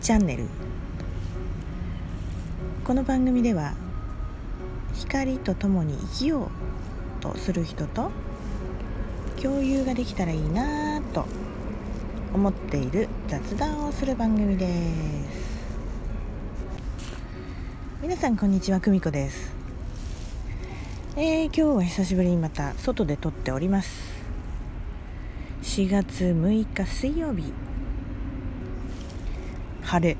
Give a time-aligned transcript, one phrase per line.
[0.00, 0.46] チャンネル。
[2.84, 3.74] この番組では
[4.94, 8.10] 光とともに生きようとする人と
[9.42, 11.26] 共有ができたらいいなと
[12.32, 14.66] 思っている雑談をする番組で
[15.30, 15.60] す。
[18.00, 19.52] 皆さんこんにちは久美子です。
[21.16, 24.24] えー、今日は久しぶりにまた外で撮っております。
[25.62, 27.52] 4月6日水曜日。
[29.82, 30.16] 晴れ。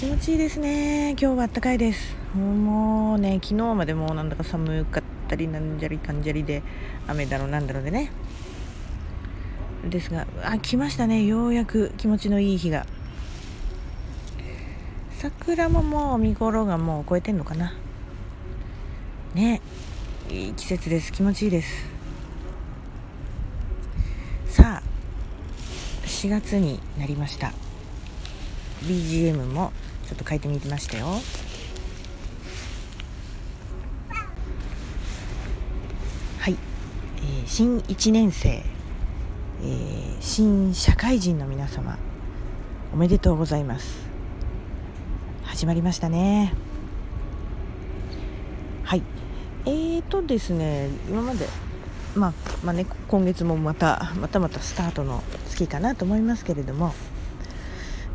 [0.00, 1.10] 気持ちいいですね。
[1.10, 2.16] 今日は暖かいです。
[2.36, 6.62] もうね昨日までもうなんだか寒かったりなんじゃりかんじゃりで
[7.06, 8.10] 雨だろうなんだろうでね。
[9.88, 11.24] ですがあ来ましたね。
[11.24, 12.86] ようやく気持ちのいい日が。
[15.18, 17.74] 桜ももう見頃がもう超えてんのかな。
[19.34, 19.60] ね
[20.30, 21.12] いい季節です。
[21.12, 21.86] 気持ちいいです
[24.46, 27.52] さあ4月になりました。
[28.82, 29.72] BGM も
[30.08, 31.06] ちょっと変えてみましたよ。
[36.40, 36.56] はい、
[37.18, 41.96] えー、新1年生、えー、新社会人の皆様
[42.92, 44.08] おめでとうございます。
[45.44, 46.52] 始まりましたね。
[48.82, 49.04] はい。
[49.66, 51.46] えーとですね今まで
[52.14, 52.32] まあ、
[52.64, 56.92] まあね今月もまたまたまたスタートの月かなと思いますけれども。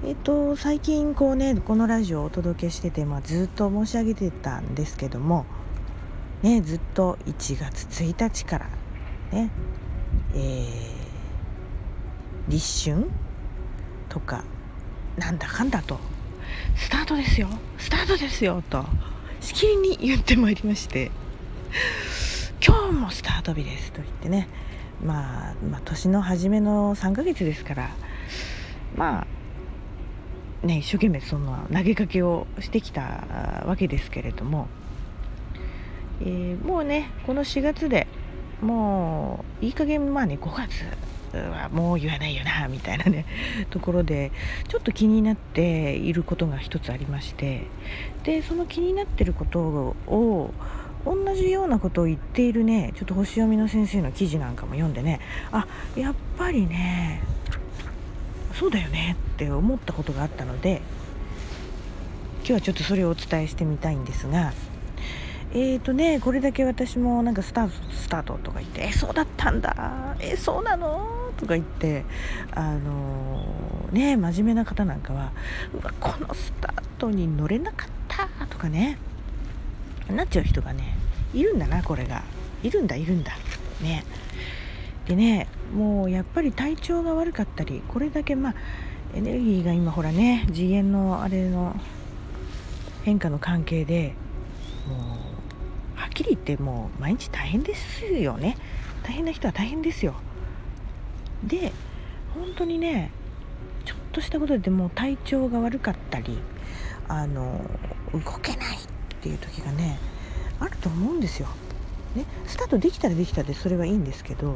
[0.06, 5.46] えっ、と最近こうねこのラジオをお届けしてて、まあ、ずっと申し上げてたんですけども。
[6.42, 8.70] ねずっと1月1日から
[9.32, 9.50] ね
[10.36, 10.72] えー、
[12.50, 13.10] 立春
[14.10, 14.44] とか
[15.18, 16.00] なんだかんだと
[16.76, 17.48] スタートですよ。
[17.78, 18.86] スタートですよと
[19.40, 21.12] しきりに言ってまいりまして。
[22.66, 24.48] 今日もスタート日ですと言ってね、
[25.04, 27.90] まあ、まあ年の初めの3ヶ月ですから。
[28.96, 29.28] まあ
[30.68, 34.68] ね一生懸命そんな投げかけをしてきたわけですけれども、
[36.22, 38.08] えー、もうねこの4月で
[38.62, 40.86] もういい加減まあね5月
[41.38, 43.26] はもう言わないよなみたいなね
[43.72, 44.32] ところで
[44.70, 47.68] ちょっと気になっていることが一つありまして。
[48.24, 49.60] でその気になってること
[50.08, 50.54] を
[51.06, 52.94] 同じようなことを言っているね。
[52.96, 55.20] ちょっと星読みの先生の記事なんかも読んでね。
[55.52, 57.22] あやっぱりね
[58.54, 59.18] そうだよね。
[59.34, 60.82] って思ったことがあったので
[62.40, 64.54] 今日はちょっとそれをお伝えしてみたいんですが
[65.54, 70.16] えーとねこれだけ私もなんかスタートスタートとか言って「えそうだったんだ。
[70.20, 72.06] えそうなの?」とか言って
[72.54, 75.32] あのー、ね真面目な方なんかは
[75.74, 78.98] 「うわこのスタートに乗れなかった」とかね。
[80.10, 80.96] なっちゃう人がね
[81.34, 82.24] いるんだなこれが。
[82.64, 83.34] いるんだいるんだ。
[83.82, 84.06] ね。
[85.06, 88.56] でねもうやっぱり体調が悪かったりこれだけまあ
[89.14, 91.76] エネルギーが今ほらね次元のあれの
[93.04, 94.14] 変化の関係で
[94.88, 94.96] も
[95.98, 98.56] うはっきり言ってもう毎日大変ですよね。
[99.04, 100.16] 大変な人は大変ですよ。
[101.44, 101.74] で
[102.34, 103.12] 本当にね
[103.84, 106.38] ちょっとしたことでもう体調が悪かったり
[107.10, 107.60] あの
[108.14, 108.78] 動けない。
[109.24, 109.98] っていう時がね
[110.60, 111.48] あると思うんですよ。
[112.14, 114.56] ね、スタートできたらできたでそれはいいんですけど。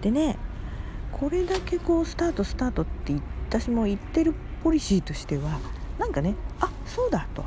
[0.00, 0.36] でね
[1.12, 3.14] これだけこうスタートスタートって
[3.48, 5.60] 私も言ってるポリシーとしては
[5.98, 7.44] なんかねあそうだと。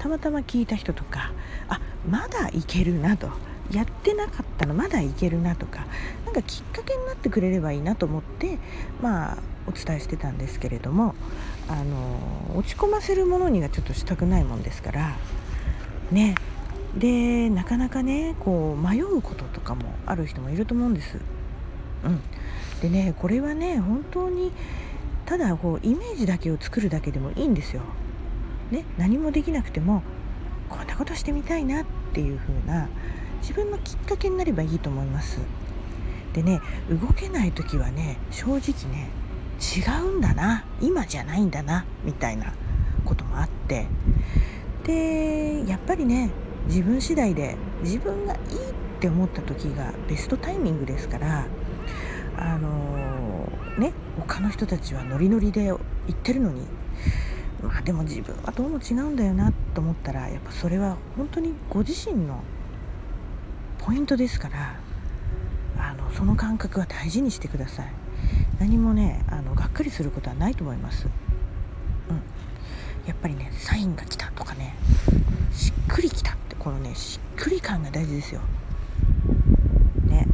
[0.00, 1.30] たまたま聞いた人とか
[1.68, 3.28] あまだいけるなと。
[3.70, 5.86] やってなかったのまだいけるなとか
[6.24, 8.58] なんかきっかけになってくれればいいなと思って
[9.00, 11.14] まあお伝えしてたんですけれども
[11.68, 15.16] あの落ち込ませるものにはちょっとしたくないもんですから
[16.10, 16.34] ね
[16.98, 21.18] でなかなかねこう迷うこととかもある人もいると思うんです。
[22.02, 22.20] うん、
[22.80, 24.50] でねこれはね本当に
[25.26, 27.82] ただこうイメージだけを作るだけでもいいんですよ。
[28.72, 30.02] ね、何もできなくても
[30.68, 32.88] こんなことしてみたいなっていう風な
[33.40, 35.38] 自分のきっかけになればいいと思います。
[36.32, 38.58] でね動けない時はね正直
[38.92, 39.08] ね
[39.60, 40.64] 違うんだな。
[40.80, 41.84] 今じゃないんだな。
[42.04, 42.52] みたいな
[43.04, 43.86] こともあって。
[44.84, 46.30] でやっぱりね
[46.66, 51.46] 自分次第で自分がいいって思った時がベストタイミングですから
[52.36, 55.78] あのー、ね他の人たちはノリノリで言っ
[56.14, 56.62] てるのに
[57.62, 62.42] まあでも自分はどうも違うんだよなと思ったらやっぱそれは本当にご自身の
[63.78, 64.80] ポイントですから
[65.78, 67.92] あのその感覚は大事にしてください。
[68.60, 71.08] 何もねあのがっかりすることはないと思います。
[72.08, 72.16] うん、
[73.06, 74.76] やっぱりねサインが来たとかね
[75.52, 78.42] しっくりきたってこのねしっくり感が大事ですよ。
[80.06, 80.26] ね。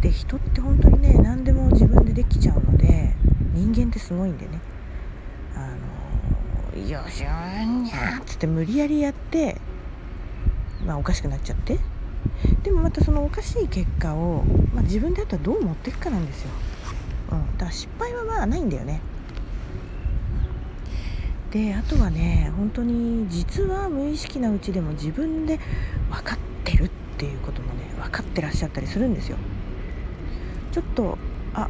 [0.00, 3.14] で人って本当にね何でも自分でできちゃうので
[3.52, 4.58] 人間ってすごいんでね
[5.54, 5.70] あ
[6.78, 9.60] のよしゃんにゃっつって無理やりやって
[10.86, 11.78] まあおかしくなっちゃって
[12.62, 14.44] でもまたそのおかしい結果を、
[14.74, 16.50] まあ、自分であったらどう持っていくかなんですよ、
[17.30, 19.00] うん、だから失敗はまあないんだよね。
[21.50, 25.58] であとはね本当に実は無意識なうちでも自分で
[26.10, 29.38] 分かってるっていうこともね分かってらっしゃったりするんですよ。
[30.72, 31.16] ちょっと
[31.54, 31.68] あ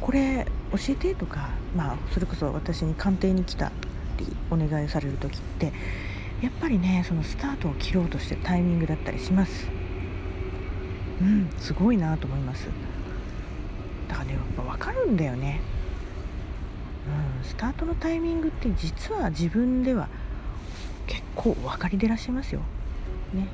[0.00, 3.72] これ教えてとかまあそれこそ私に鑑定に来た
[4.18, 5.72] りお願いされる時って
[6.42, 9.68] やっぱりねそのスタートを切ろうとしてるタイミングだったりします。
[11.20, 12.68] うんすごいなと思います。
[14.12, 15.60] だからねやっぱ分かるんだよね。
[17.40, 20.08] うんスタートのタイミングって実は自分では
[21.06, 22.60] 結構分かりでらっしゃいますよ。
[23.32, 23.48] ね。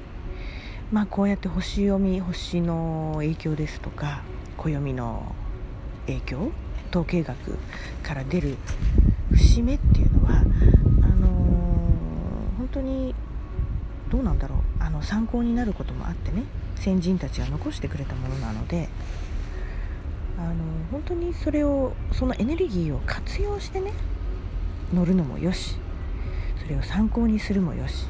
[0.90, 4.22] まあこうやって星読み星の影響ですとか
[4.56, 5.34] 暦の
[6.06, 6.50] 影響
[6.90, 7.58] 統計学
[8.02, 8.56] から出る
[9.30, 10.40] 節目っていうのは
[11.02, 11.28] あの
[12.58, 13.14] 本当に
[14.10, 14.58] どうなんだろう。
[14.80, 16.42] あの参考になることもあってね
[16.76, 18.88] 先人たちが残してくれたものなので
[20.38, 20.54] あの
[20.92, 23.92] 本当にそれをそのエネルギーを活用してね
[24.94, 25.76] 乗るのもよし
[26.62, 28.06] それを参考にするもよし、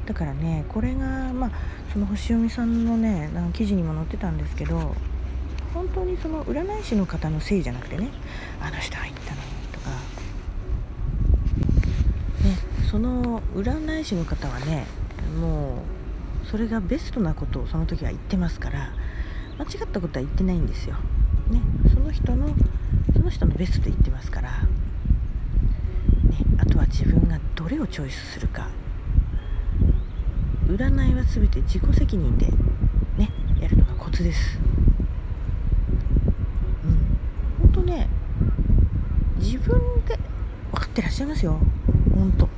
[0.00, 1.50] うん、だからねこれがまあ
[1.92, 4.94] その星読みさんのねなんか記事にも載ってたんですけど
[5.74, 8.10] 本当にその占い師の方のせいじゃなくてね
[8.60, 9.40] あの人は言ったの
[9.72, 9.96] とか、ね
[12.90, 14.86] その占い師の方はね
[15.40, 15.82] も
[16.44, 18.92] うそれがベストなことをその時は言ってますから
[19.62, 20.96] 間違ったことは言ってないんですよ、
[21.48, 21.60] ね、
[21.92, 22.48] その人の
[23.12, 24.56] その人のベストで言ってますから、ね、
[26.58, 28.68] あとは自分がどれをチョイスするか。
[30.66, 32.46] 占いは全て自己責任で
[33.18, 33.30] ね。
[33.60, 34.58] やるのがコツです。
[36.84, 37.70] うん。
[37.72, 38.08] 本当ね
[39.38, 40.18] 自分で
[40.72, 41.58] 分かってらっしゃいますよ。
[42.14, 42.48] 本当。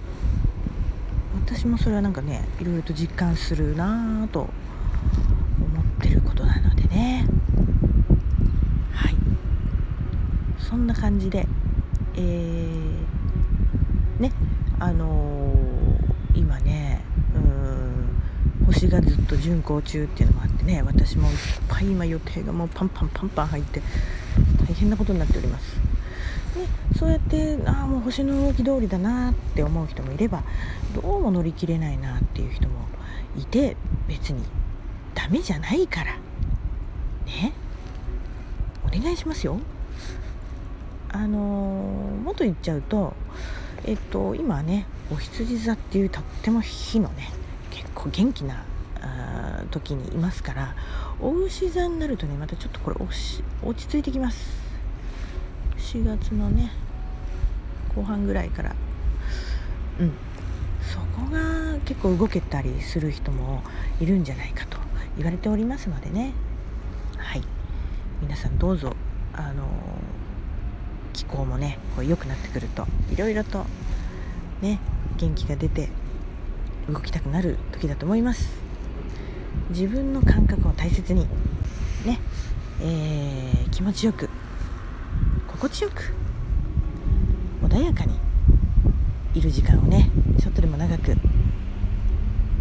[1.46, 4.48] 私もそれはなんかねいろいろと実感するなぁと思
[5.82, 7.26] ってることなのでね
[8.92, 9.16] はい
[10.68, 11.46] そんな感じで
[12.16, 14.32] えー、ね
[14.78, 17.02] あのー、今ね
[17.34, 18.22] うん
[18.66, 21.36] 星がずっと巡行中っていうのもあってね私もいっ
[21.68, 23.82] ぱい今予定がもうパンパンパンパン入って
[24.66, 25.76] 大変なことになっております。
[26.56, 26.66] ね、
[26.96, 30.44] そうやってああもう星の動き通りだなって思う人もいれば
[30.94, 32.86] どうも乗り切れないなっていう人も
[33.36, 33.76] いて
[34.06, 34.40] 別に
[35.14, 36.12] ダメじゃないから。
[37.26, 37.52] ね。
[38.86, 39.58] お願いしますよ。
[41.14, 41.38] あの、
[42.24, 43.14] もっと言っちゃうと
[43.84, 47.30] えっと今ねお羊座っていうとっても火のね
[47.70, 48.64] 結構元気な
[49.00, 50.74] あ時にいますから
[51.20, 54.64] お牛座になるとねまたちょっとこれ落ち着いてきます。
[55.76, 56.72] 4月のね
[57.94, 58.74] 後半ぐらいから。
[60.00, 60.12] うん。
[60.82, 63.62] そこが結構動けたりする人も
[64.00, 64.76] いるんじゃないかと
[65.16, 66.32] 言われておりますのでね。
[67.16, 67.42] はい。
[68.20, 68.94] 皆さんどうぞ
[69.32, 69.68] あの
[71.14, 73.64] 気候もねこう良くなってくるといろいろと
[74.60, 74.80] ね
[75.16, 75.88] 元気が出て
[76.90, 78.52] 動きたくなる時だと思います。
[79.70, 81.26] 自分の感覚を大切に
[82.04, 82.18] ね、
[82.82, 84.28] えー、気持ちよく
[85.48, 86.12] 心地よく
[87.62, 88.18] 穏やかに
[89.34, 91.16] いる時間をねちょっとでも長く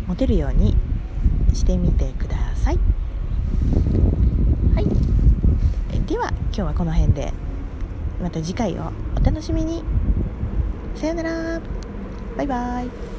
[0.07, 0.77] 持てるように
[1.53, 2.79] してみてください。
[4.75, 6.05] はい。
[6.05, 7.33] では今日はこの辺で。
[8.23, 8.83] また次回を
[9.21, 9.83] お楽しみに。
[10.95, 11.61] さよなら。
[12.37, 13.12] バイバイ。